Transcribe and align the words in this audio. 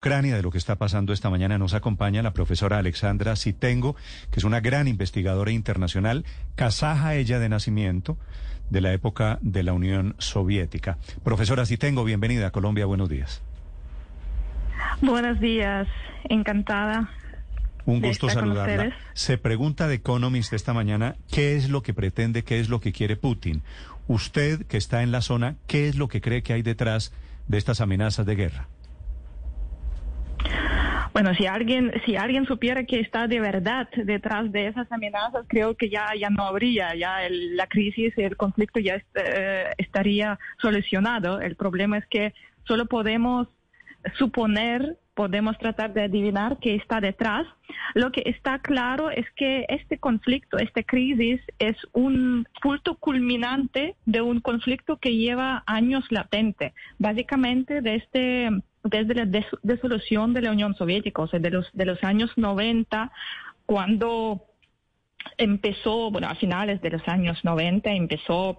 Ucrania 0.00 0.36
de 0.36 0.42
lo 0.42 0.52
que 0.52 0.58
está 0.58 0.76
pasando 0.76 1.12
esta 1.12 1.28
mañana 1.28 1.58
nos 1.58 1.74
acompaña 1.74 2.22
la 2.22 2.32
profesora 2.32 2.78
Alexandra 2.78 3.34
Sitengo, 3.34 3.96
que 4.30 4.38
es 4.38 4.44
una 4.44 4.60
gran 4.60 4.86
investigadora 4.86 5.50
internacional, 5.50 6.24
kazaja 6.54 7.16
ella 7.16 7.40
de 7.40 7.48
nacimiento, 7.48 8.16
de 8.70 8.80
la 8.80 8.92
época 8.92 9.40
de 9.42 9.64
la 9.64 9.72
Unión 9.72 10.14
Soviética. 10.18 10.98
Profesora 11.24 11.66
Sitengo, 11.66 12.04
bienvenida 12.04 12.46
a 12.46 12.50
Colombia, 12.52 12.86
buenos 12.86 13.08
días. 13.08 13.42
Buenos 15.02 15.40
días, 15.40 15.88
encantada. 16.28 17.10
Un 17.84 18.00
gusto 18.00 18.30
saludarla. 18.30 18.96
Se 19.14 19.36
pregunta 19.36 19.88
de 19.88 19.96
Economist 19.96 20.52
esta 20.52 20.72
mañana 20.72 21.16
qué 21.28 21.56
es 21.56 21.70
lo 21.70 21.82
que 21.82 21.92
pretende, 21.92 22.44
qué 22.44 22.60
es 22.60 22.68
lo 22.68 22.80
que 22.80 22.92
quiere 22.92 23.16
Putin. 23.16 23.62
Usted 24.06 24.64
que 24.66 24.76
está 24.76 25.02
en 25.02 25.10
la 25.10 25.22
zona, 25.22 25.56
¿qué 25.66 25.88
es 25.88 25.96
lo 25.96 26.06
que 26.06 26.20
cree 26.20 26.44
que 26.44 26.52
hay 26.52 26.62
detrás 26.62 27.12
de 27.48 27.58
estas 27.58 27.80
amenazas 27.80 28.26
de 28.26 28.36
guerra? 28.36 28.68
Bueno, 31.20 31.34
si 31.34 31.46
alguien, 31.46 31.90
si 32.06 32.14
alguien 32.14 32.46
supiera 32.46 32.84
que 32.84 33.00
está 33.00 33.26
de 33.26 33.40
verdad 33.40 33.88
detrás 34.04 34.52
de 34.52 34.68
esas 34.68 34.86
amenazas, 34.92 35.46
creo 35.48 35.76
que 35.76 35.90
ya, 35.90 36.14
ya 36.16 36.30
no 36.30 36.44
habría, 36.44 36.94
ya 36.94 37.28
la 37.28 37.66
crisis, 37.66 38.16
el 38.16 38.36
conflicto 38.36 38.78
ya 38.78 39.02
eh, 39.16 39.64
estaría 39.78 40.38
solucionado. 40.62 41.40
El 41.40 41.56
problema 41.56 41.98
es 41.98 42.06
que 42.06 42.34
solo 42.68 42.86
podemos 42.86 43.48
suponer, 44.16 44.96
podemos 45.14 45.58
tratar 45.58 45.92
de 45.92 46.04
adivinar 46.04 46.58
qué 46.60 46.76
está 46.76 47.00
detrás. 47.00 47.48
Lo 47.94 48.12
que 48.12 48.22
está 48.26 48.60
claro 48.60 49.10
es 49.10 49.26
que 49.34 49.66
este 49.70 49.98
conflicto, 49.98 50.56
esta 50.58 50.84
crisis, 50.84 51.40
es 51.58 51.76
un 51.94 52.46
punto 52.62 52.94
culminante 52.94 53.96
de 54.06 54.20
un 54.20 54.38
conflicto 54.38 54.98
que 54.98 55.16
lleva 55.16 55.64
años 55.66 56.04
latente. 56.10 56.74
Básicamente, 56.96 57.80
de 57.80 57.96
este 57.96 58.50
desde 58.88 59.14
la 59.14 59.26
disolución 59.62 60.34
de 60.34 60.42
la 60.42 60.52
Unión 60.52 60.74
Soviética, 60.74 61.22
o 61.22 61.28
sea, 61.28 61.40
de 61.40 61.50
los, 61.50 61.68
de 61.72 61.86
los 61.86 62.02
años 62.04 62.30
90, 62.36 63.10
cuando 63.66 64.44
empezó, 65.36 66.10
bueno, 66.10 66.28
a 66.28 66.34
finales 66.34 66.80
de 66.80 66.90
los 66.90 67.06
años 67.06 67.44
90 67.44 67.90
empezó, 67.92 68.58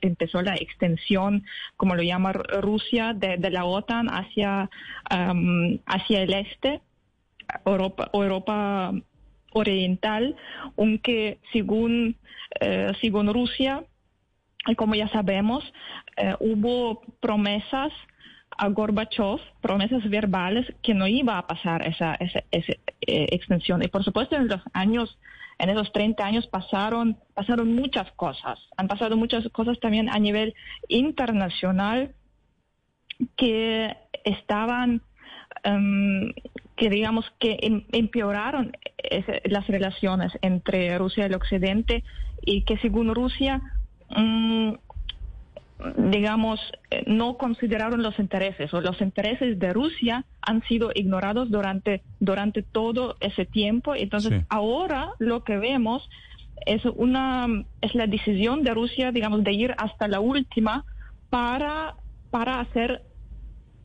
empezó 0.00 0.42
la 0.42 0.54
extensión, 0.56 1.44
como 1.76 1.94
lo 1.94 2.02
llama 2.02 2.32
Rusia, 2.32 3.14
de, 3.14 3.38
la 3.50 3.64
OTAN 3.64 4.08
hacia, 4.08 4.68
hacia 5.08 6.22
el 6.22 6.34
este, 6.34 6.80
Europa, 7.64 8.10
Europa 8.12 8.92
oriental, 9.52 10.36
aunque 10.76 11.38
según, 11.52 12.16
eh, 12.60 12.92
según 13.00 13.32
Rusia, 13.32 13.84
como 14.76 14.94
ya 14.94 15.08
sabemos, 15.08 15.64
eh, 16.16 16.34
hubo 16.40 17.02
promesas 17.20 17.92
a 18.56 18.68
Gorbachev 18.68 19.40
promesas 19.60 20.08
verbales 20.08 20.66
que 20.82 20.94
no 20.94 21.06
iba 21.06 21.38
a 21.38 21.46
pasar 21.46 21.86
esa, 21.86 22.14
esa, 22.14 22.40
eh, 22.50 23.26
extensión. 23.30 23.82
Y 23.82 23.88
por 23.88 24.04
supuesto 24.04 24.36
en 24.36 24.48
los 24.48 24.60
años, 24.72 25.18
en 25.58 25.70
esos 25.70 25.92
30 25.92 26.24
años 26.24 26.46
pasaron, 26.46 27.18
pasaron 27.34 27.74
muchas 27.74 28.10
cosas. 28.12 28.58
Han 28.76 28.88
pasado 28.88 29.16
muchas 29.16 29.48
cosas 29.50 29.78
también 29.80 30.08
a 30.08 30.18
nivel 30.18 30.54
internacional 30.88 32.14
que 33.36 33.96
estaban, 34.24 35.02
em, 35.64 36.32
que 36.76 36.90
digamos 36.90 37.24
que 37.38 37.58
em, 37.62 37.84
empeoraron 37.92 38.72
las 39.44 39.66
relaciones 39.66 40.32
entre 40.42 40.96
Rusia 40.96 41.24
y 41.24 41.26
el 41.26 41.34
Occidente 41.34 42.04
y 42.40 42.62
que 42.62 42.78
según 42.78 43.14
Rusia 43.14 43.60
mm, 44.10 44.72
digamos, 45.96 46.60
eh, 46.90 47.04
no 47.06 47.36
consideraron 47.36 48.02
los 48.02 48.18
intereses 48.18 48.72
o 48.74 48.80
los 48.80 49.00
intereses 49.00 49.58
de 49.58 49.72
Rusia 49.72 50.24
han 50.40 50.62
sido 50.64 50.90
ignorados 50.94 51.50
durante, 51.50 52.02
durante 52.20 52.62
todo 52.62 53.16
ese 53.20 53.44
tiempo. 53.44 53.94
Entonces, 53.94 54.44
ahora 54.48 55.12
lo 55.18 55.44
que 55.44 55.56
vemos 55.56 56.08
es 56.66 56.84
una 56.84 57.48
es 57.80 57.94
la 57.94 58.06
decisión 58.06 58.62
de 58.62 58.74
Rusia, 58.74 59.12
digamos, 59.12 59.42
de 59.44 59.52
ir 59.52 59.74
hasta 59.78 60.08
la 60.08 60.20
última 60.20 60.84
para 61.30 61.96
para 62.30 62.60
hacer 62.60 63.02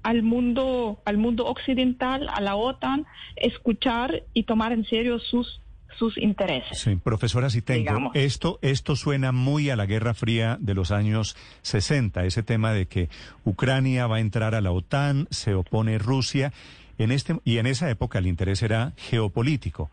al 0.03 0.23
mundo 0.23 1.01
al 1.05 1.17
mundo 1.17 1.45
occidental, 1.47 2.29
a 2.31 2.39
la 2.41 2.55
OTAN, 2.55 3.05
escuchar 3.35 4.23
y 4.33 4.43
tomar 4.43 4.71
en 4.71 4.85
serio 4.85 5.19
sus 5.19 5.61
sus 5.97 6.17
intereses. 6.17 6.77
Sí, 6.77 6.95
profesora 6.95 7.49
tengo 7.63 8.11
esto, 8.13 8.59
esto 8.61 8.95
suena 8.95 9.31
muy 9.31 9.69
a 9.69 9.75
la 9.75 9.85
Guerra 9.85 10.13
Fría 10.13 10.57
de 10.59 10.73
los 10.73 10.91
años 10.91 11.35
60, 11.61 12.25
ese 12.25 12.43
tema 12.43 12.73
de 12.73 12.87
que 12.87 13.09
Ucrania 13.45 14.07
va 14.07 14.17
a 14.17 14.19
entrar 14.19 14.55
a 14.55 14.61
la 14.61 14.71
OTAN, 14.71 15.27
se 15.31 15.53
opone 15.53 15.97
Rusia, 15.97 16.53
en 16.97 17.11
este, 17.11 17.39
y 17.43 17.57
en 17.57 17.67
esa 17.67 17.89
época 17.89 18.19
el 18.19 18.27
interés 18.27 18.61
era 18.61 18.93
geopolítico. 18.97 19.89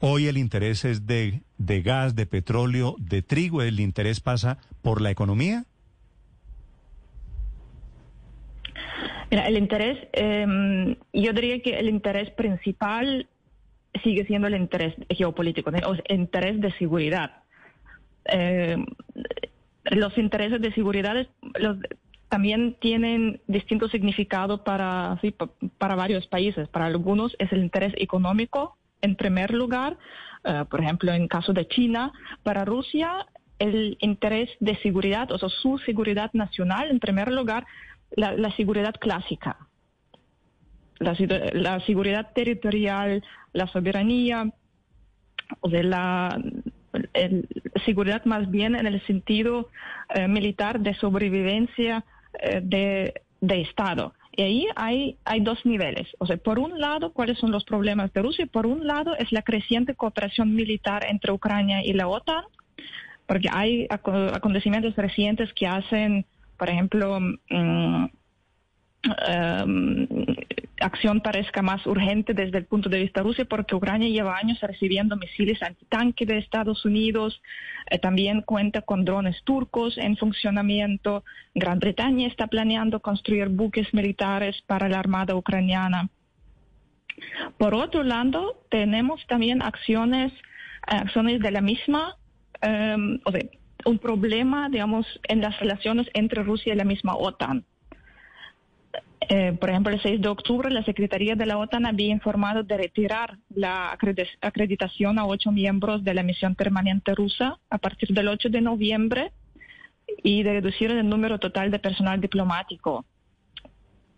Hoy 0.00 0.26
el 0.26 0.36
interés 0.36 0.84
es 0.84 1.06
de, 1.06 1.40
de 1.58 1.82
gas, 1.82 2.14
de 2.14 2.26
petróleo, 2.26 2.96
de 2.98 3.22
trigo, 3.22 3.62
el 3.62 3.80
interés 3.80 4.20
pasa 4.20 4.58
por 4.82 5.00
la 5.00 5.10
economía. 5.10 5.64
Mira, 9.30 9.48
el 9.48 9.56
interés, 9.56 9.98
em, 10.12 10.96
yo 11.12 11.32
diría 11.32 11.60
que 11.60 11.78
el 11.78 11.88
interés 11.88 12.30
principal 12.30 13.28
sigue 14.00 14.24
siendo 14.26 14.48
el 14.48 14.56
interés 14.56 14.94
geopolítico, 15.10 15.70
el 15.70 16.02
interés 16.08 16.60
de 16.60 16.72
seguridad. 16.72 17.42
Eh, 18.26 18.76
los 19.84 20.16
intereses 20.18 20.60
de 20.60 20.72
seguridad 20.72 21.26
también 22.28 22.76
tienen 22.80 23.40
distinto 23.46 23.88
significado 23.88 24.64
para, 24.64 25.20
para 25.78 25.94
varios 25.94 26.26
países. 26.26 26.68
Para 26.68 26.86
algunos 26.86 27.36
es 27.38 27.52
el 27.52 27.60
interés 27.60 27.94
económico 27.96 28.76
en 29.02 29.14
primer 29.14 29.52
lugar, 29.52 29.96
eh, 30.44 30.64
por 30.68 30.80
ejemplo, 30.80 31.12
en 31.12 31.28
caso 31.28 31.52
de 31.52 31.68
China. 31.68 32.12
Para 32.42 32.64
Rusia, 32.64 33.26
el 33.58 33.96
interés 34.00 34.50
de 34.60 34.76
seguridad, 34.78 35.30
o 35.30 35.38
sea, 35.38 35.48
su 35.48 35.78
seguridad 35.78 36.30
nacional, 36.32 36.90
en 36.90 36.98
primer 36.98 37.30
lugar, 37.30 37.64
la 38.16 38.54
seguridad 38.56 38.94
clásica, 39.00 39.65
la, 40.98 41.80
seguridad 41.80 42.32
territorial, 42.34 43.22
la 43.52 43.66
soberanía, 43.68 44.50
o 45.60 45.68
de 45.68 45.82
la 45.82 46.38
seguridad 47.84 48.24
más 48.24 48.50
bien 48.50 48.74
en 48.74 48.86
el 48.86 49.04
sentido 49.06 49.68
eh, 50.14 50.28
militar 50.28 50.80
de 50.80 50.94
sobrevivencia 50.94 52.04
eh, 52.40 52.60
de, 52.62 53.12
Estado. 53.60 54.12
Y 54.32 54.42
ahí 54.42 54.66
hay, 54.74 55.16
hay 55.24 55.40
dos 55.40 55.64
niveles. 55.64 56.08
O 56.18 56.26
sea, 56.26 56.36
por 56.36 56.58
un 56.58 56.80
lado, 56.80 57.12
¿cuáles 57.12 57.38
son 57.38 57.52
los 57.52 57.64
problemas 57.64 58.12
de 58.12 58.22
Rusia? 58.22 58.46
Por 58.46 58.66
un 58.66 58.86
lado, 58.86 59.16
es 59.16 59.30
la 59.30 59.42
creciente 59.42 59.94
cooperación 59.94 60.54
militar 60.54 61.06
entre 61.08 61.32
Ucrania 61.32 61.84
y 61.84 61.92
la 61.92 62.08
OTAN, 62.08 62.44
porque 63.26 63.48
hay 63.52 63.86
acontecimientos 63.88 64.96
recientes 64.96 65.52
que 65.52 65.66
hacen, 65.66 66.26
por 66.58 66.68
ejemplo, 66.68 67.20
mm, 67.20 68.06
em, 69.28 70.06
acción 70.80 71.20
parezca 71.20 71.62
más 71.62 71.86
urgente 71.86 72.34
desde 72.34 72.58
el 72.58 72.66
punto 72.66 72.88
de 72.88 72.98
vista 72.98 73.22
ruso 73.22 73.44
porque 73.46 73.74
Ucrania 73.74 74.08
lleva 74.08 74.36
años 74.36 74.60
recibiendo 74.60 75.16
misiles 75.16 75.62
antitanque 75.62 76.26
de 76.26 76.38
Estados 76.38 76.84
Unidos, 76.84 77.40
eh, 77.90 77.98
también 77.98 78.42
cuenta 78.42 78.82
con 78.82 79.04
drones 79.04 79.42
turcos 79.44 79.96
en 79.98 80.16
funcionamiento, 80.16 81.24
Gran 81.54 81.78
Bretaña 81.78 82.26
está 82.26 82.46
planeando 82.46 83.00
construir 83.00 83.48
buques 83.48 83.92
militares 83.94 84.56
para 84.66 84.88
la 84.88 84.98
Armada 84.98 85.34
ucraniana. 85.34 86.08
Por 87.58 87.74
otro 87.74 88.02
lado, 88.02 88.62
tenemos 88.70 89.26
también 89.26 89.62
acciones, 89.62 90.32
acciones 90.82 91.40
de 91.40 91.50
la 91.50 91.62
misma, 91.62 92.16
um, 92.62 93.18
o 93.24 93.32
sea, 93.32 93.40
un 93.86 93.98
problema, 93.98 94.68
digamos, 94.68 95.06
en 95.28 95.40
las 95.40 95.58
relaciones 95.60 96.08
entre 96.12 96.42
Rusia 96.42 96.74
y 96.74 96.76
la 96.76 96.84
misma 96.84 97.14
OTAN. 97.16 97.64
Eh, 99.28 99.56
por 99.58 99.70
ejemplo, 99.70 99.92
el 99.92 100.00
6 100.00 100.20
de 100.20 100.28
octubre 100.28 100.70
la 100.70 100.84
Secretaría 100.84 101.34
de 101.34 101.46
la 101.46 101.58
OTAN 101.58 101.84
había 101.84 102.08
informado 102.08 102.62
de 102.62 102.76
retirar 102.76 103.38
la 103.48 103.96
acreditación 104.40 105.18
a 105.18 105.26
ocho 105.26 105.50
miembros 105.50 106.04
de 106.04 106.14
la 106.14 106.22
misión 106.22 106.54
permanente 106.54 107.14
rusa 107.14 107.58
a 107.68 107.78
partir 107.78 108.10
del 108.10 108.28
8 108.28 108.50
de 108.50 108.60
noviembre 108.60 109.32
y 110.22 110.44
de 110.44 110.52
reducir 110.52 110.92
el 110.92 111.08
número 111.08 111.40
total 111.40 111.72
de 111.72 111.80
personal 111.80 112.20
diplomático 112.20 113.04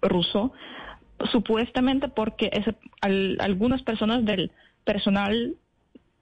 ruso, 0.02 0.52
supuestamente 1.32 2.08
porque 2.08 2.50
algunas 3.00 3.82
personas 3.82 4.24
del 4.26 4.52
personal 4.84 5.56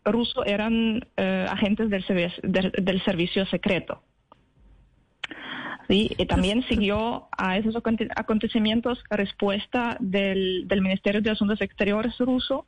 ruso 0.04 0.44
eran 0.44 1.04
eh, 1.16 1.46
agentes 1.48 1.90
del 1.90 3.02
servicio 3.04 3.46
secreto. 3.46 4.00
Sí, 5.88 6.10
y 6.18 6.26
también 6.26 6.64
siguió 6.64 7.28
a 7.36 7.58
esos 7.58 7.74
acontecimientos 7.76 8.98
respuesta 9.08 9.96
del, 10.00 10.66
Ministerio 10.80 11.22
de 11.22 11.30
Asuntos 11.30 11.60
Exteriores 11.60 12.16
ruso 12.18 12.66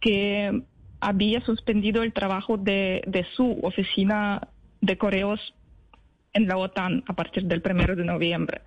que 0.00 0.62
había 1.00 1.44
suspendido 1.44 2.02
el 2.02 2.12
trabajo 2.12 2.56
de, 2.56 3.26
su 3.36 3.58
oficina 3.62 4.48
de 4.80 4.98
correos 4.98 5.40
en 6.32 6.48
la 6.48 6.56
OTAN 6.56 7.04
a 7.06 7.12
partir 7.14 7.44
del 7.44 7.62
primero 7.62 7.94
de 7.94 8.04
noviembre. 8.04 8.62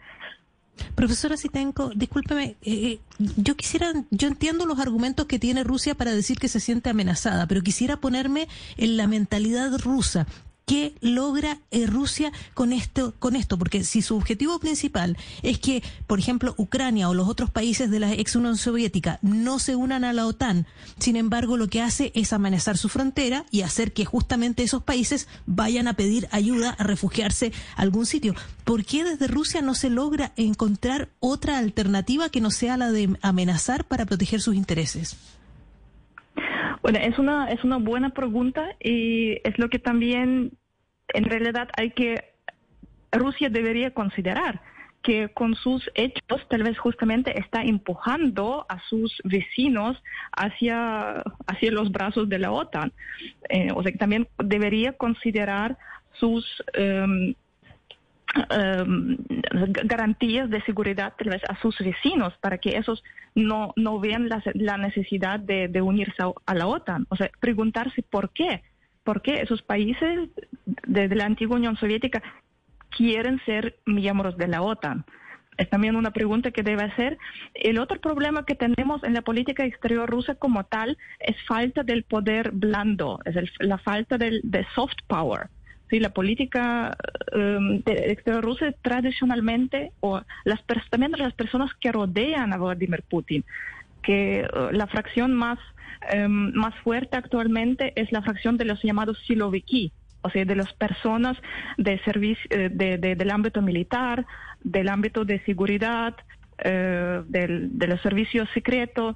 Profesora 0.96 1.36
Sitenko, 1.36 1.90
discúlpeme, 1.94 2.56
eh, 2.62 2.72
eh, 2.72 3.00
yo 3.36 3.56
quisiera, 3.58 3.92
yo 4.12 4.30
entiendo 4.30 4.66
los 4.66 4.80
argumentos 4.80 5.26
que 5.26 5.38
tiene 5.38 5.66
Rusia 5.66 5.94
para 5.94 6.12
decir 6.12 6.38
que 6.38 6.48
se 6.48 6.62
siente 6.62 6.90
amenazada, 6.90 7.48
pero 7.48 7.62
quisiera 7.62 7.98
ponerme 7.98 8.48
en 8.78 8.96
la 8.96 9.08
mentalidad 9.08 9.78
rusa. 9.78 10.26
¿Qué 10.70 10.94
logra 11.02 11.58
eh, 11.72 11.88
Rusia 11.88 12.32
con 12.54 12.74
esto, 12.74 13.16
con 13.18 13.36
esto? 13.36 13.58
Porque 13.58 13.84
si 13.84 14.04
su 14.04 14.16
objetivo 14.16 14.60
principal 14.60 15.18
es 15.42 15.58
que, 15.58 15.82
por 16.06 16.20
ejemplo, 16.20 16.54
Ucrania 16.60 17.10
o 17.10 17.16
los 17.16 17.28
otros 17.28 17.50
países 17.50 17.90
de 17.90 18.00
la 18.00 18.14
ex 18.14 18.36
Unión 18.36 18.56
Soviética 18.56 19.18
no 19.24 19.58
se 19.58 19.76
unan 19.76 20.04
a 20.04 20.14
la 20.14 20.28
OTAN, 20.28 20.68
sin 21.00 21.16
embargo, 21.16 21.58
lo 21.58 21.70
que 21.70 21.82
hace 21.82 22.12
es 22.14 22.34
amenazar 22.34 22.78
su 22.78 22.88
frontera 22.88 23.46
y 23.50 23.64
hacer 23.64 23.94
que 23.94 24.06
justamente 24.06 24.62
esos 24.62 24.84
países 24.84 25.28
vayan 25.48 25.88
a 25.88 25.96
pedir 25.96 26.28
ayuda, 26.30 26.76
a 26.78 26.84
refugiarse 26.84 27.52
a 27.76 27.82
algún 27.82 28.06
sitio. 28.06 28.36
¿Por 28.64 28.86
qué 28.86 29.04
desde 29.04 29.26
Rusia 29.26 29.64
no 29.64 29.74
se 29.74 29.90
logra 29.90 30.34
encontrar 30.36 31.10
otra 31.20 31.58
alternativa 31.58 32.30
que 32.30 32.42
no 32.42 32.52
sea 32.52 32.78
la 32.78 32.92
de 32.92 33.18
amenazar 33.24 33.86
para 33.86 34.06
proteger 34.06 34.40
sus 34.40 34.54
intereses? 34.54 35.18
Bueno, 36.82 37.00
es 37.00 37.20
una, 37.20 37.52
es 37.52 37.64
una 37.64 37.78
buena 37.78 38.12
pregunta 38.12 38.76
y 38.80 39.34
es 39.44 39.58
lo 39.58 39.70
que 39.70 39.80
también 39.80 40.52
en 41.14 41.24
realidad 41.26 41.70
hay 41.78 41.92
que, 41.92 42.34
Rusia 43.12 43.50
debería 43.50 43.92
considerar 43.92 44.62
que 45.02 45.30
con 45.30 45.56
sus 45.56 45.90
hechos 45.96 46.46
tal 46.50 46.64
vez 46.64 46.78
justamente 46.78 47.40
está 47.40 47.62
empujando 47.62 48.66
a 48.68 48.80
sus 48.90 49.16
vecinos 49.24 49.98
hacia, 50.36 51.24
hacia 51.48 51.72
los 51.72 51.92
brazos 51.92 52.28
de 52.28 52.40
la 52.40 52.52
OTAN. 52.52 52.92
Eh, 53.50 53.70
o 53.74 53.82
sea 53.82 53.92
que 53.92 53.98
también 53.98 54.28
debería 54.38 54.94
considerar 54.94 55.78
sus 56.14 56.46
em, 56.74 57.34
garantías 59.86 60.50
de 60.50 60.62
seguridad 60.62 61.14
tal 61.18 61.30
vez 61.30 61.42
a 61.50 61.60
sus 61.62 61.78
vecinos 61.80 62.34
para 62.42 62.58
que 62.58 62.78
esos 62.78 63.04
no, 63.36 63.74
no 63.76 64.00
vean 64.00 64.30
la, 64.30 64.78
necesidad 64.78 65.40
de, 65.40 65.82
unirse 65.82 66.22
a, 66.46 66.54
la 66.54 66.68
OTAN. 66.68 67.08
O 67.10 67.16
sea, 67.16 67.30
preguntarse 67.40 68.04
por 68.04 68.32
qué. 68.32 68.62
¿Por 69.10 69.24
qué 69.24 69.42
esos 69.42 69.64
países 69.64 70.30
de, 70.86 71.08
la 71.08 71.26
antigua 71.26 71.58
Unión 71.58 71.76
Soviética 71.78 72.22
quieren 72.96 73.42
ser 73.44 73.80
miembros 73.88 74.38
de 74.38 74.48
la 74.48 74.62
OTAN? 74.62 75.04
es 75.58 75.68
también 75.68 75.96
una 75.96 76.12
pregunta 76.12 76.52
que 76.52 76.62
debe 76.62 76.84
hacer. 76.84 77.18
El 77.56 77.80
otro 77.80 78.00
problema 78.00 78.46
que 78.46 78.54
tenemos 78.54 79.04
en 79.04 79.16
la 79.16 79.24
política 79.24 79.66
exterior 79.66 80.08
rusa 80.08 80.36
como 80.36 80.64
tal 80.64 80.96
es 81.20 81.36
falta 81.48 81.82
del 81.82 82.04
poder 82.04 82.52
blando, 82.52 83.20
es 83.26 83.36
la 83.58 83.80
falta 83.80 84.20
del, 84.20 84.42
de 84.44 84.64
soft 84.76 85.00
power. 85.08 85.48
Sí, 85.90 86.00
la 86.00 86.12
política 86.12 86.96
um, 87.34 87.82
exterior 87.88 88.44
rusa 88.44 88.72
tradicionalmente, 88.84 89.92
o 90.02 90.22
las, 90.46 90.64
también 90.92 91.14
las 91.18 91.34
personas 91.34 91.74
que 91.82 91.92
rodean 91.92 92.54
a 92.54 92.58
Vladimir 92.58 93.04
Putin, 93.10 93.44
que 94.02 94.48
uh, 94.54 94.74
la 94.74 94.88
fracción 94.88 95.34
más, 95.34 95.60
um, 96.14 96.52
más 96.54 96.76
fuerte 96.84 97.18
actualmente 97.18 97.94
es 97.96 98.12
la 98.12 98.22
fracción 98.22 98.58
de 98.58 98.66
los 98.66 98.82
llamados 98.84 99.18
siloviki, 99.26 99.92
o 100.22 100.30
sea, 100.30 100.46
de 100.46 100.56
las 100.56 100.74
personas 100.74 101.38
de 101.78 102.00
servicio, 102.00 102.46
eh, 102.50 102.70
de, 102.72 102.98
del 102.98 103.32
ámbito 103.32 103.62
militar, 103.62 104.26
del 104.62 104.90
ámbito 104.90 105.26
de 105.26 105.40
seguridad, 105.46 106.16
uh, 106.66 107.24
de 107.28 107.88
los 107.88 108.02
servicios 108.02 108.50
secretos, 108.54 109.16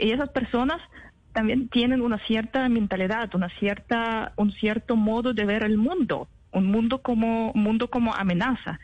y 0.00 0.10
esas 0.10 0.30
personas 0.30 0.80
también 1.32 1.68
tienen 1.68 2.02
una 2.02 2.18
cierta 2.26 2.68
mentalidad, 2.68 3.34
una 3.34 3.48
cierta, 3.58 4.32
un 4.36 4.52
cierto 4.52 4.96
modo 4.96 5.32
de 5.32 5.44
ver 5.44 5.62
el 5.62 5.76
mundo, 5.76 6.28
un 6.52 6.66
mundo 6.66 7.02
como, 7.02 7.52
mundo 7.54 7.88
como 7.88 8.14
amenaza. 8.14 8.80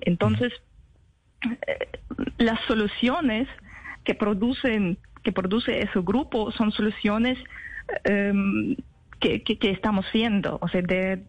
Entonces, 0.00 0.52
eh, 1.66 1.88
las 2.38 2.60
soluciones 2.66 3.48
que 4.04 4.14
producen, 4.14 4.98
que 5.22 5.32
produce 5.32 5.82
ese 5.82 6.00
grupo 6.00 6.52
son 6.52 6.72
soluciones 6.72 7.38
em, 8.04 8.76
que, 9.20 9.42
que, 9.42 9.70
estamos 9.70 10.06
viendo, 10.12 10.58
o 10.60 10.68
sea, 10.68 10.82
de, 10.82 11.24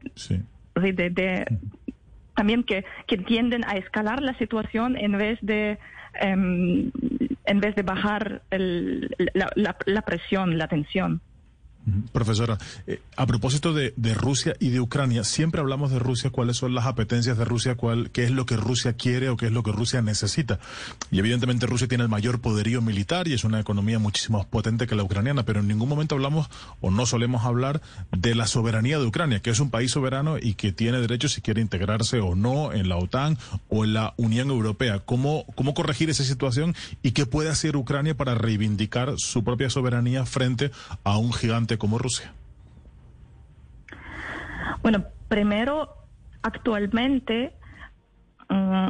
de, 0.76 1.46
también 2.36 2.64
que, 2.64 2.84
que 3.08 3.18
tienden 3.18 3.64
a 3.66 3.78
escalar 3.78 4.22
la 4.22 4.38
situación 4.38 4.98
en 4.98 5.18
vez 5.18 5.40
de 5.42 5.80
em, 6.20 6.92
en 7.46 7.60
vez 7.60 7.76
de 7.76 7.84
bajar 7.84 8.42
la, 8.50 10.02
presión, 10.02 10.58
la 10.58 10.68
tensión. 10.68 11.22
Profesora, 12.12 12.58
eh, 12.88 13.02
a 13.16 13.28
propósito 13.28 13.74
de, 13.74 13.94
Rusia 14.16 14.56
y 14.60 14.70
de 14.70 14.80
Ucrania, 14.80 15.24
siempre 15.24 15.62
hablamos 15.62 15.92
de 15.92 16.00
Rusia, 16.00 16.32
cuáles 16.32 16.58
son 16.58 16.74
las 16.74 16.86
apetencias 16.86 17.38
de 17.38 17.46
Rusia, 17.46 17.76
cuál, 17.76 18.10
qué 18.10 18.24
es 18.24 18.32
lo 18.32 18.46
que 18.46 18.58
Rusia 18.58 18.94
quiere 18.94 19.30
o 19.30 19.38
qué 19.38 19.48
es 19.48 19.52
lo 19.52 19.62
que 19.62 19.72
Rusia 19.72 20.02
necesita. 20.02 20.60
Y 21.12 21.20
evidentemente 21.20 21.68
Rusia 21.68 21.88
tiene 21.88 22.04
el 22.04 22.10
mayor 22.10 22.42
poderío 22.42 22.82
militar 22.82 23.28
y 23.28 23.34
es 23.34 23.44
una 23.44 23.60
economía 23.60 24.00
muchísimo 24.00 24.40
más 24.40 24.48
potente 24.48 24.88
que 24.88 24.96
la 24.96 25.04
ucraniana, 25.04 25.44
pero 25.44 25.60
en 25.60 25.68
ningún 25.68 25.88
momento 25.88 26.16
hablamos 26.16 26.50
o 26.82 26.90
no 26.90 27.06
solemos 27.06 27.46
hablar 27.46 27.82
de 28.12 28.34
la 28.34 28.48
soberanía 28.48 28.98
de 28.98 29.06
Ucrania, 29.06 29.42
que 29.42 29.52
es 29.52 29.60
un 29.60 29.70
país 29.70 29.92
soberano 29.92 30.38
y 30.42 30.56
que 30.56 30.72
tiene 30.72 31.00
derecho 31.00 31.30
si 31.30 31.42
quiere 31.42 31.62
integrarse 31.62 32.20
o 32.20 32.36
no 32.36 32.74
en 32.74 32.90
la 32.90 32.98
OTAN 32.98 33.38
o 33.70 33.84
en 33.84 33.94
la 33.94 34.14
Unión 34.18 34.50
Europea. 34.50 35.00
¿Cómo, 35.00 35.46
cómo 35.56 35.74
corregir 35.74 36.10
esa 36.10 36.24
situación 36.24 36.76
y 37.04 37.12
qué 37.12 37.26
puede 37.26 37.50
hacer 37.50 37.78
Ucrania 37.78 38.18
para 38.18 38.36
reivindicar 38.36 39.14
su 39.18 39.44
propia 39.44 39.70
soberanía 39.70 40.26
frente 40.26 40.72
a 41.04 41.18
un 41.18 41.32
gigante 41.32 41.75
como 41.78 41.98
Rusia? 41.98 42.34
Bueno, 44.82 45.06
primero, 45.28 45.90
actualmente, 46.42 47.54
mm, 48.50 48.90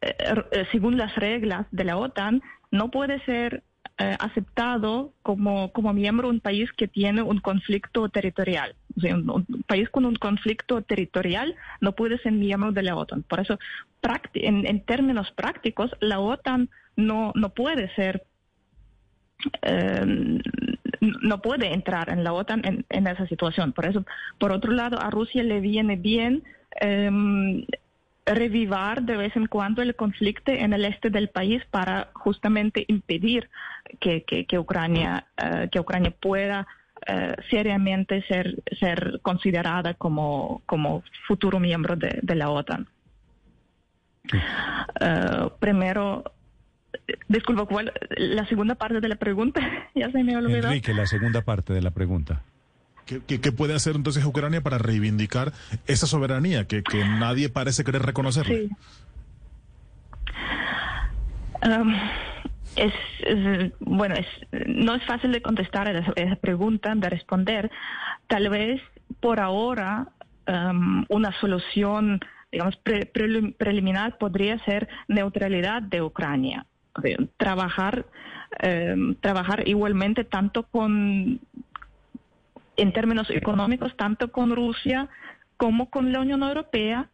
eh, 0.00 0.66
según 0.72 0.96
las 0.96 1.14
reglas 1.16 1.66
de 1.70 1.84
la 1.84 1.96
OTAN, 1.96 2.42
no 2.70 2.90
puede 2.90 3.24
ser 3.24 3.62
eh, 3.98 4.16
aceptado 4.18 5.12
como, 5.22 5.70
como 5.72 5.92
miembro 5.92 6.28
un 6.28 6.40
país 6.40 6.68
que 6.72 6.88
tiene 6.88 7.22
un 7.22 7.38
conflicto 7.38 8.08
territorial. 8.08 8.74
un, 8.96 9.46
país 9.68 9.88
con 9.88 10.04
un 10.04 10.16
conflicto 10.16 10.82
territorial 10.82 11.54
no 11.80 11.92
puede 11.92 12.18
ser 12.18 12.32
miembro 12.32 12.72
de 12.72 12.82
la 12.82 12.96
OTAN. 12.96 13.22
Por 13.22 13.38
eso, 13.38 13.58
en, 14.34 14.66
en 14.66 14.84
términos 14.84 15.30
prácticos, 15.30 15.92
la 16.00 16.18
OTAN 16.18 16.70
no, 16.96 17.32
no 17.36 17.50
puede 17.50 17.94
ser 17.94 18.24
eh, 19.62 20.40
no 21.22 21.40
puede 21.40 21.72
entrar 21.72 22.10
en 22.10 22.24
la 22.24 22.32
OTAN 22.32 22.84
en, 22.88 23.06
esa 23.06 23.26
situación. 23.26 23.72
Por 23.72 23.86
eso, 23.86 24.04
por 24.38 24.52
otro 24.52 24.72
lado, 24.72 25.00
a 25.00 25.10
Rusia 25.10 25.42
le 25.42 25.60
viene 25.60 25.96
bien 25.96 26.42
eh, 26.80 27.10
revivar 28.26 29.02
de 29.02 29.16
vez 29.16 29.36
en 29.36 29.46
cuando 29.46 29.82
el 29.82 29.94
conflicto 29.94 30.50
en 30.50 30.72
el 30.72 30.84
este 30.84 31.10
del 31.10 31.28
país 31.28 31.62
para 31.70 32.08
justamente 32.14 32.84
impedir 32.88 33.50
que, 34.00 34.24
Ucrania, 34.58 35.26
eh, 35.36 35.68
que 35.70 35.80
Ucrania 35.80 36.10
pueda 36.10 36.66
eh, 37.06 37.34
seriamente 37.50 38.22
ser, 38.22 38.62
ser 38.80 39.20
considerada 39.22 39.94
como, 39.94 40.62
como 40.66 41.02
futuro 41.26 41.60
miembro 41.60 41.96
de, 41.96 42.34
la 42.34 42.50
OTAN. 42.50 42.86
Eh, 45.00 45.50
primero, 45.58 46.24
Disculpa, 47.28 47.66
¿cuál? 47.66 47.92
La 48.16 48.46
segunda 48.46 48.74
parte 48.74 49.00
de 49.00 49.08
la 49.08 49.16
pregunta, 49.16 49.60
ya 49.94 50.10
se 50.10 50.22
me 50.22 50.36
olvidó. 50.36 50.68
Enrique, 50.68 50.94
la 50.94 51.06
segunda 51.06 51.42
parte 51.42 51.72
de 51.72 51.82
la 51.82 51.90
pregunta. 51.90 52.42
¿Qué, 53.06 53.52
puede 53.52 53.74
hacer 53.74 53.96
entonces 53.96 54.24
Ucrania 54.24 54.62
para 54.62 54.78
reivindicar 54.78 55.52
esa 55.86 56.06
soberanía 56.06 56.66
que, 56.66 56.82
nadie 57.18 57.50
parece 57.50 57.84
querer 57.84 58.00
reconocer? 58.00 58.46
Sí. 58.46 58.70
Um, 61.66 61.94
es, 62.76 62.94
bueno, 63.80 64.14
es, 64.14 64.26
no 64.66 64.94
es 64.94 65.04
fácil 65.04 65.32
de 65.32 65.42
contestar 65.42 65.86
esa, 65.94 66.12
esa, 66.16 66.36
pregunta, 66.36 66.94
de 66.94 67.10
responder. 67.10 67.70
Tal 68.26 68.48
vez 68.48 68.80
por 69.20 69.38
ahora 69.38 70.08
um, 70.46 71.04
una 71.10 71.38
solución, 71.40 72.20
digamos, 72.50 72.78
preliminar 73.58 74.16
podría 74.16 74.58
ser 74.64 74.88
neutralidad 75.08 75.82
de 75.82 76.00
Ucrania 76.00 76.64
trabajar, 77.36 78.06
eh, 78.60 78.96
trabajar 79.20 79.68
igualmente 79.68 80.24
tanto 80.24 80.64
con, 80.64 81.40
en 82.76 82.92
términos 82.92 83.30
económicos, 83.30 83.96
tanto 83.96 84.30
con 84.30 84.54
Rusia 84.54 85.08
como 85.56 85.90
con 85.90 86.12
la 86.12 86.20
Unión 86.20 86.42
Europea. 86.42 87.08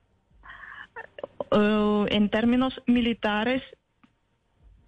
Eh, 1.51 2.07
en 2.11 2.29
términos 2.31 2.81
militares, 2.87 3.63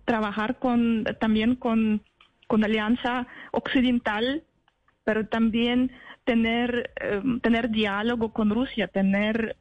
trabajar 0.04 0.58
con, 0.58 1.04
también 1.20 1.56
con, 1.56 2.02
con 2.46 2.64
Alianza 2.64 3.26
Occidental, 3.52 4.44
pero 5.04 5.26
también 5.26 5.90
tener, 6.24 6.92
eh, 7.00 7.22
tener 7.42 7.70
diálogo 7.70 8.32
con 8.32 8.50
Rusia, 8.50 8.88
tener 8.88 9.56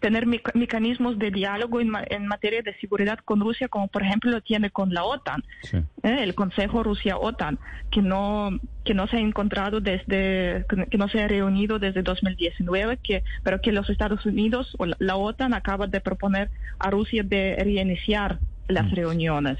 tener 0.00 0.26
mecanismos 0.26 1.18
de 1.18 1.30
diálogo 1.30 1.80
en, 1.80 1.90
materia 2.26 2.62
de 2.62 2.74
seguridad 2.78 3.18
con 3.24 3.40
Rusia, 3.40 3.68
como 3.68 3.88
por 3.88 4.02
ejemplo 4.02 4.30
lo 4.30 4.40
tiene 4.40 4.70
con 4.70 4.92
la 4.92 5.04
OTAN, 5.04 5.44
¿eh? 5.72 5.82
el 6.02 6.34
Consejo 6.34 6.82
Rusia-OTAN, 6.82 7.58
que 7.90 8.02
no 8.02 8.58
que 8.84 8.94
no 8.94 9.08
se 9.08 9.16
ha 9.16 9.20
encontrado 9.20 9.80
desde 9.80 10.64
que 10.90 10.98
no 10.98 11.08
se 11.08 11.22
ha 11.22 11.28
reunido 11.28 11.78
desde 11.78 12.02
2019, 12.02 12.98
que 12.98 13.24
pero 13.42 13.60
que 13.60 13.72
los 13.72 13.90
Estados 13.90 14.24
Unidos 14.26 14.74
o 14.78 14.86
la, 14.86 15.16
OTAN 15.16 15.54
acaba 15.54 15.86
de 15.86 16.00
proponer 16.00 16.50
a 16.78 16.90
Rusia 16.90 17.22
de 17.24 17.56
reiniciar 17.58 18.38
las 18.68 18.86
mm. 18.86 18.94
reuniones 18.94 19.58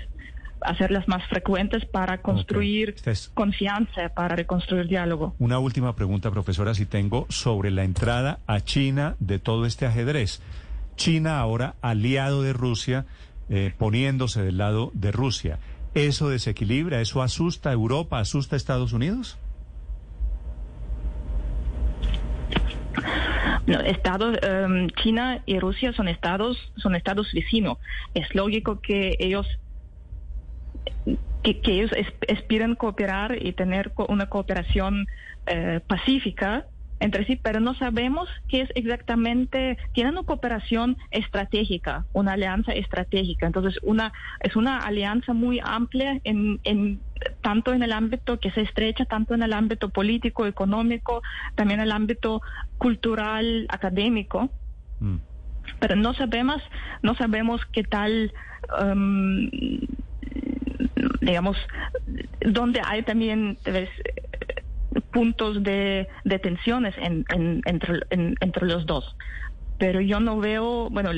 hacerlas 0.60 1.06
más 1.08 1.26
frecuentes 1.28 1.84
para 1.84 2.22
construir 2.22 2.94
confianza, 3.34 4.08
para 4.14 4.36
reconstruir 4.36 4.88
diálogo. 4.88 5.34
Una 5.38 5.58
última 5.58 5.94
pregunta, 5.94 6.30
profesora, 6.30 6.74
si 6.74 6.86
tengo 6.86 7.26
sobre 7.28 7.70
la 7.70 7.84
entrada 7.84 8.40
a 8.46 8.60
China 8.60 9.16
de 9.20 9.38
todo 9.38 9.66
este 9.66 9.86
ajedrez. 9.86 10.40
China 10.96 11.40
ahora 11.40 11.74
aliado 11.82 12.42
de 12.42 12.52
Rusia, 12.52 13.06
eh, 13.48 13.72
poniéndose 13.76 14.42
del 14.42 14.58
lado 14.58 14.90
de 14.94 15.12
Rusia. 15.12 15.58
¿Eso 15.94 16.28
desequilibra, 16.28 17.00
eso 17.00 17.22
asusta 17.22 17.70
a 17.70 17.72
Europa, 17.72 18.18
asusta 18.18 18.56
a 18.56 18.58
Estados 18.58 18.92
Unidos? 18.92 19.38
No, 23.66 23.80
estados, 23.80 24.38
em, 24.42 24.88
China 24.90 25.42
y 25.44 25.58
Rusia 25.58 25.92
son 25.92 26.08
estados, 26.08 26.56
son 26.76 26.94
estados 26.94 27.32
vecinos. 27.32 27.78
Es 28.14 28.32
lógico 28.34 28.80
que 28.80 29.16
ellos 29.18 29.46
que, 31.54 31.72
ellos 31.72 31.90
aspiran 32.28 32.74
cooperar 32.74 33.38
y 33.40 33.52
tener 33.52 33.92
una 34.08 34.26
cooperación 34.26 35.06
eh, 35.46 35.80
pacífica 35.86 36.66
entre 36.98 37.26
sí, 37.26 37.36
pero 37.36 37.60
no 37.60 37.74
sabemos 37.74 38.26
qué 38.48 38.62
es 38.62 38.70
exactamente, 38.74 39.76
tienen 39.92 40.14
una 40.14 40.22
cooperación 40.22 40.96
estratégica, 41.10 42.06
una 42.14 42.32
alianza 42.32 42.72
estratégica. 42.72 43.46
Entonces, 43.46 43.78
una 43.82 44.14
es 44.40 44.56
una 44.56 44.78
alianza 44.78 45.34
muy 45.34 45.60
amplia 45.62 46.18
en, 46.24 46.58
en 46.64 47.00
tanto 47.42 47.74
en 47.74 47.82
el 47.82 47.92
ámbito 47.92 48.40
que 48.40 48.50
se 48.50 48.62
estrecha, 48.62 49.04
tanto 49.04 49.34
en 49.34 49.42
el 49.42 49.52
ámbito 49.52 49.90
político, 49.90 50.46
económico, 50.46 51.22
también 51.54 51.80
en 51.80 51.88
el 51.88 51.92
ámbito 51.92 52.40
cultural, 52.78 53.66
académico. 53.68 54.48
Mm. 55.00 55.16
Pero 55.80 55.96
no 55.96 56.14
sabemos, 56.14 56.62
no 57.02 57.14
sabemos 57.14 57.60
qué 57.72 57.82
tal 57.82 58.32
um, 58.80 59.50
digamos, 61.20 61.56
donde 62.40 62.80
hay 62.84 63.02
también 63.02 63.58
puntos 65.12 65.62
de, 65.62 66.08
de 66.24 66.38
tensiones 66.38 66.94
entre, 66.98 68.00
entre 68.10 68.66
los 68.66 68.86
dos. 68.86 69.16
Pero 69.78 70.00
yo 70.00 70.20
no 70.20 70.38
veo, 70.38 70.88
bueno, 70.90 71.10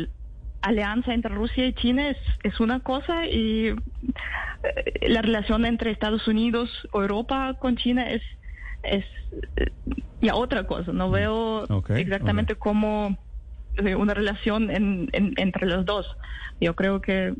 alianza 0.62 1.14
entre 1.14 1.34
Rusia 1.34 1.66
y 1.66 1.72
China 1.74 2.10
es, 2.10 2.16
es 2.42 2.60
una 2.60 2.80
cosa 2.80 3.26
y 3.26 3.68
eh, 3.68 3.74
la 5.08 5.22
relación 5.22 5.64
entre 5.64 5.90
Estados 5.90 6.26
Unidos 6.26 6.70
o 6.92 7.02
Europa 7.02 7.54
con 7.60 7.76
China 7.76 8.10
es, 8.10 8.22
es 8.82 9.04
eh, 9.56 9.70
ya 10.20 10.34
otra 10.34 10.66
cosa. 10.66 10.92
No 10.92 11.10
veo 11.10 11.66
exactamente 11.90 12.56
cómo 12.56 13.16
una 13.96 14.14
relación 14.14 14.68
entre 14.70 15.66
los 15.66 15.84
dos. 15.84 16.06
Yo 16.60 16.74
creo 16.74 17.00
que 17.00 17.34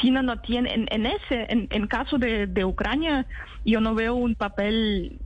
China 0.00 0.22
no 0.22 0.40
tiene, 0.40 0.86
en, 0.88 1.06
ese, 1.06 1.46
en, 1.48 1.86
caso 1.86 2.18
de, 2.18 2.64
Ucrania, 2.64 3.26
yo 3.64 3.80
no 3.80 3.94
veo 3.94 4.14
un 4.14 4.34
papel 4.34 5.18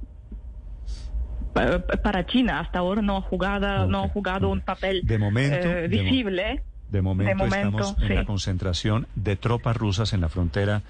para 1.52 2.26
China. 2.26 2.60
Hasta 2.60 2.78
ahora 2.78 3.02
no 3.02 3.18
ha 3.18 3.22
jugado, 3.22 3.86
no 3.86 4.04
ha 4.04 4.08
jugado 4.08 4.48
un 4.48 4.60
papel 4.60 5.02
de 5.04 5.18
momento, 5.18 5.68
eh, 5.68 5.88
visible. 5.88 6.62
De, 6.90 7.02
momento, 7.02 7.44
estamos 7.44 7.96
en 8.00 8.14
la 8.14 8.24
concentración 8.24 9.06
de 9.14 9.36
tropas 9.36 9.76
rusas 9.76 10.12
en 10.12 10.20
la 10.20 10.28
frontera 10.28 10.82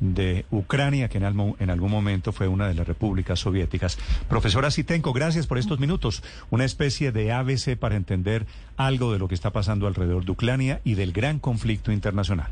de 0.00 0.44
Ucrania, 0.50 1.08
que 1.08 1.18
en, 1.18 1.24
algún 1.70 1.90
momento 1.90 2.32
fue 2.32 2.48
una 2.48 2.68
de 2.68 2.74
las 2.74 2.86
repúblicas 2.86 3.40
soviéticas. 3.40 3.98
Profesora 4.28 4.70
Sitenko, 4.70 5.12
gracias 5.12 5.46
por 5.46 5.58
estos 5.58 5.78
minutos. 5.78 6.22
Una 6.50 6.64
especie 6.64 7.12
de 7.12 7.32
ABC 7.32 7.76
para 7.76 7.96
entender 7.96 8.46
algo 8.76 9.12
de 9.12 9.18
lo 9.18 9.28
que 9.28 9.34
está 9.34 9.50
pasando 9.50 9.86
alrededor 9.86 10.24
de 10.24 10.32
Ucrania 10.32 10.80
y 10.84 10.94
del 10.94 11.12
gran 11.12 11.38
conflicto 11.38 11.92
internacional. 11.92 12.48